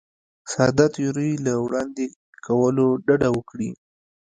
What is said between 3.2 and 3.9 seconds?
وکړي.